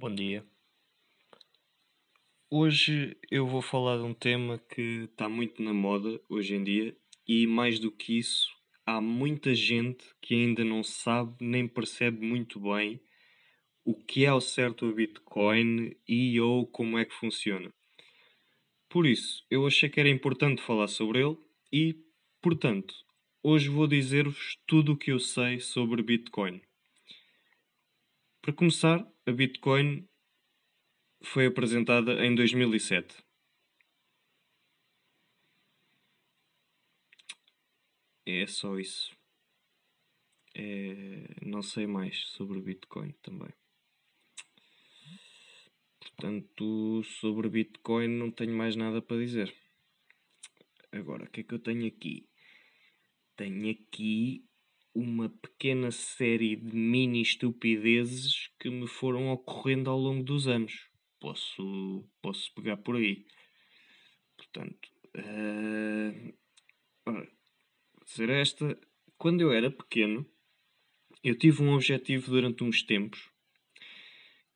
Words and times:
Bom 0.00 0.14
dia. 0.14 0.46
Hoje 2.48 3.16
eu 3.32 3.48
vou 3.48 3.60
falar 3.60 3.96
de 3.96 4.04
um 4.04 4.14
tema 4.14 4.56
que 4.56 5.08
está 5.10 5.28
muito 5.28 5.60
na 5.60 5.74
moda 5.74 6.20
hoje 6.28 6.54
em 6.54 6.62
dia 6.62 6.96
e, 7.26 7.48
mais 7.48 7.80
do 7.80 7.90
que 7.90 8.16
isso, 8.16 8.48
há 8.86 9.00
muita 9.00 9.56
gente 9.56 10.04
que 10.22 10.36
ainda 10.36 10.64
não 10.64 10.84
sabe 10.84 11.44
nem 11.44 11.66
percebe 11.66 12.24
muito 12.24 12.60
bem 12.60 13.00
o 13.84 13.92
que 13.92 14.24
é 14.24 14.28
ao 14.28 14.40
certo 14.40 14.86
o 14.86 14.94
Bitcoin 14.94 15.96
e 16.06 16.40
ou 16.40 16.64
como 16.64 16.96
é 16.96 17.04
que 17.04 17.14
funciona. 17.14 17.68
Por 18.88 19.04
isso, 19.04 19.44
eu 19.50 19.66
achei 19.66 19.88
que 19.88 19.98
era 19.98 20.08
importante 20.08 20.62
falar 20.62 20.86
sobre 20.86 21.26
ele 21.26 21.36
e, 21.72 21.96
portanto, 22.40 22.94
hoje 23.42 23.68
vou 23.68 23.88
dizer-vos 23.88 24.58
tudo 24.64 24.92
o 24.92 24.96
que 24.96 25.10
eu 25.10 25.18
sei 25.18 25.58
sobre 25.58 26.04
Bitcoin. 26.04 26.62
Para 28.48 28.56
começar, 28.56 29.06
a 29.26 29.30
Bitcoin 29.30 30.08
foi 31.22 31.44
apresentada 31.44 32.24
em 32.24 32.34
2007. 32.34 33.22
É 38.24 38.46
só 38.46 38.78
isso. 38.78 39.14
É... 40.54 41.44
Não 41.44 41.60
sei 41.60 41.86
mais 41.86 42.16
sobre 42.28 42.58
Bitcoin 42.62 43.12
também. 43.20 43.52
Portanto, 46.00 47.04
sobre 47.20 47.50
Bitcoin 47.50 48.08
não 48.08 48.30
tenho 48.30 48.56
mais 48.56 48.74
nada 48.76 49.02
para 49.02 49.18
dizer. 49.18 49.54
Agora, 50.90 51.24
o 51.24 51.30
que 51.30 51.42
é 51.42 51.44
que 51.44 51.52
eu 51.52 51.58
tenho 51.58 51.86
aqui? 51.86 52.26
Tenho 53.36 53.70
aqui 53.72 54.47
uma 54.98 55.28
pequena 55.28 55.90
série 55.90 56.56
de 56.56 56.74
mini 56.74 57.22
estupidezes 57.22 58.50
que 58.58 58.68
me 58.68 58.86
foram 58.88 59.28
ocorrendo 59.30 59.90
ao 59.90 59.98
longo 59.98 60.24
dos 60.24 60.48
anos. 60.48 60.88
Posso, 61.20 62.04
posso 62.20 62.52
pegar 62.54 62.76
por 62.78 62.96
aí. 62.96 63.24
Portanto, 64.36 64.88
uh, 65.16 66.34
ora, 67.06 67.28
ser 68.04 68.30
esta. 68.30 68.78
Quando 69.16 69.40
eu 69.40 69.52
era 69.52 69.70
pequeno, 69.70 70.26
eu 71.22 71.36
tive 71.36 71.62
um 71.62 71.74
objetivo 71.74 72.30
durante 72.30 72.64
uns 72.64 72.82
tempos 72.82 73.30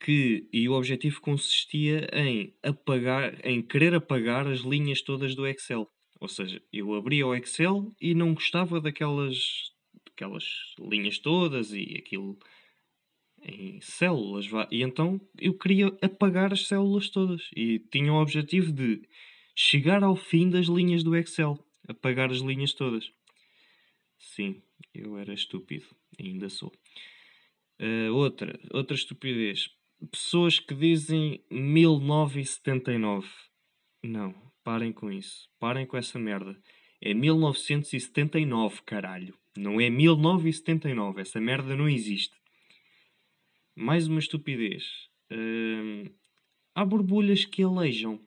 que 0.02 0.48
e 0.52 0.68
o 0.68 0.72
objetivo 0.72 1.20
consistia 1.20 2.08
em 2.12 2.52
apagar, 2.62 3.38
em 3.46 3.62
querer 3.62 3.94
apagar 3.94 4.48
as 4.48 4.60
linhas 4.60 5.00
todas 5.00 5.34
do 5.34 5.46
Excel. 5.46 5.88
Ou 6.20 6.28
seja, 6.28 6.62
eu 6.72 6.94
abria 6.94 7.26
o 7.26 7.34
Excel 7.34 7.92
e 8.00 8.14
não 8.14 8.34
gostava 8.34 8.80
daquelas, 8.80 9.72
daquelas 10.12 10.74
linhas 10.78 11.18
todas 11.18 11.72
e 11.72 11.96
aquilo 11.98 12.38
em 13.42 13.80
células. 13.80 14.46
E 14.70 14.82
então 14.82 15.20
eu 15.38 15.54
queria 15.54 15.88
apagar 16.00 16.52
as 16.52 16.66
células 16.66 17.08
todas 17.08 17.50
e 17.56 17.78
tinha 17.90 18.12
o 18.12 18.20
objetivo 18.20 18.72
de 18.72 19.02
chegar 19.54 20.02
ao 20.02 20.16
fim 20.16 20.48
das 20.48 20.66
linhas 20.66 21.02
do 21.02 21.16
Excel, 21.16 21.58
apagar 21.88 22.30
as 22.30 22.38
linhas 22.38 22.72
todas. 22.72 23.10
Sim, 24.18 24.62
eu 24.94 25.18
era 25.18 25.34
estúpido, 25.34 25.86
ainda 26.18 26.48
sou. 26.48 26.72
Uh, 27.80 28.12
outra, 28.14 28.58
outra 28.72 28.94
estupidez 28.94 29.70
pessoas 30.10 30.58
que 30.58 30.74
dizem 30.74 31.44
1979. 31.50 33.28
Não, 34.02 34.34
parem 34.64 34.92
com 34.92 35.10
isso. 35.10 35.48
Parem 35.58 35.86
com 35.86 35.96
essa 35.96 36.18
merda. 36.18 36.60
É 37.00 37.14
1979, 37.14 38.82
caralho. 38.82 39.34
Não 39.56 39.80
é 39.80 39.90
1979. 39.90 41.20
Essa 41.20 41.40
merda 41.40 41.76
não 41.76 41.88
existe. 41.88 42.34
Mais 43.74 44.06
uma 44.06 44.18
estupidez. 44.18 45.08
Uh, 45.30 46.10
há 46.74 46.84
borbulhas 46.84 47.44
que 47.44 47.62
alejam. 47.62 48.20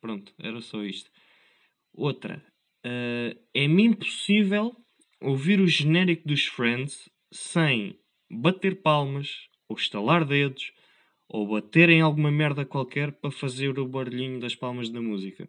Pronto, 0.00 0.34
era 0.38 0.60
só 0.60 0.82
isto. 0.82 1.10
Outra. 1.92 2.44
Uh, 2.84 3.38
é-me 3.54 3.84
impossível 3.84 4.74
ouvir 5.20 5.60
o 5.60 5.68
genérico 5.68 6.26
dos 6.26 6.46
Friends 6.46 7.08
sem 7.30 7.98
bater 8.28 8.82
palmas, 8.82 9.48
ou 9.68 9.76
estalar 9.76 10.24
dedos, 10.24 10.72
ou 11.28 11.46
bater 11.46 11.88
em 11.88 12.00
alguma 12.00 12.30
merda 12.30 12.64
qualquer 12.64 13.12
para 13.12 13.30
fazer 13.30 13.78
o 13.78 13.86
barulhinho 13.86 14.40
das 14.40 14.54
palmas 14.54 14.90
da 14.90 15.00
música. 15.00 15.48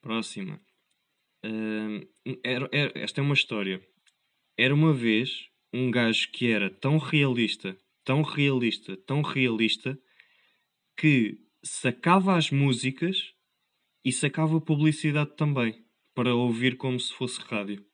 Próxima. 0.00 0.60
Era, 2.42 2.68
era, 2.72 2.92
esta 2.98 3.20
é 3.20 3.22
uma 3.22 3.34
história. 3.34 3.80
Era 4.56 4.74
uma 4.74 4.92
vez 4.92 5.48
um 5.72 5.90
gajo 5.90 6.30
que 6.32 6.50
era 6.50 6.70
tão 6.70 6.98
realista, 6.98 7.76
tão 8.04 8.22
realista, 8.22 8.96
tão 8.96 9.22
realista, 9.22 9.98
que 10.96 11.38
sacava 11.62 12.36
as 12.36 12.50
músicas 12.50 13.34
e 14.04 14.12
sacava 14.12 14.60
publicidade 14.60 15.36
também, 15.36 15.84
para 16.14 16.34
ouvir 16.34 16.76
como 16.76 16.98
se 16.98 17.12
fosse 17.12 17.40
rádio. 17.40 17.84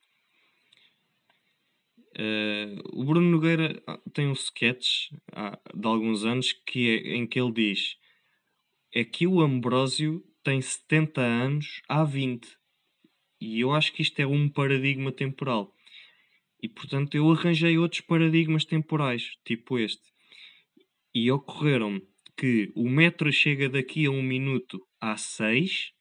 Uh, 2.17 2.79
o 2.93 3.03
Bruno 3.03 3.29
Nogueira 3.29 3.83
ah, 3.85 3.99
tem 4.13 4.27
um 4.27 4.33
sketch 4.33 5.11
há, 5.33 5.59
de 5.73 5.85
alguns 5.85 6.23
anos 6.23 6.53
que 6.53 6.89
é, 6.89 7.15
em 7.15 7.27
que 7.27 7.37
ele 7.37 7.51
diz 7.51 7.97
é 8.93 9.03
que 9.03 9.27
o 9.27 9.41
Ambrósio 9.41 10.25
tem 10.41 10.61
70 10.61 11.19
anos 11.19 11.81
há 11.89 12.05
20 12.05 12.47
e 13.39 13.59
eu 13.59 13.71
acho 13.73 13.93
que 13.93 14.01
isto 14.01 14.19
é 14.19 14.27
um 14.27 14.49
paradigma 14.49 15.11
temporal 15.11 15.73
e 16.61 16.69
portanto 16.69 17.15
eu 17.15 17.29
arranjei 17.31 17.77
outros 17.77 18.01
paradigmas 18.01 18.65
temporais 18.65 19.37
tipo 19.43 19.77
este 19.77 20.13
e 21.13 21.31
ocorreram-me 21.31 22.01
que 22.37 22.71
o 22.75 22.89
metro 22.89 23.31
chega 23.31 23.69
daqui 23.69 24.05
a 24.05 24.11
um 24.11 24.21
minuto 24.21 24.85
há 24.99 25.15
6 25.15 25.91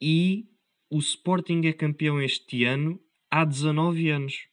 e 0.00 0.46
o 0.90 0.98
Sporting 0.98 1.62
é 1.66 1.72
campeão 1.72 2.20
este 2.20 2.64
ano 2.64 3.00
há 3.30 3.44
19 3.44 4.10
anos 4.10 4.48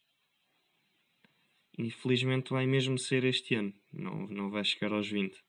Infelizmente 1.78 2.50
vai 2.50 2.66
mesmo 2.66 2.98
ser 2.98 3.24
este 3.24 3.54
ano. 3.54 3.74
Não, 3.92 4.26
não 4.28 4.50
vai 4.50 4.64
chegar 4.64 4.92
aos 4.92 5.08
20. 5.08 5.42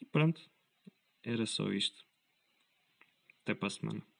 E 0.00 0.06
pronto. 0.06 0.40
Era 1.22 1.44
só 1.44 1.70
isto. 1.70 2.04
Até 3.42 3.54
para 3.54 3.66
a 3.66 3.70
semana. 3.70 4.13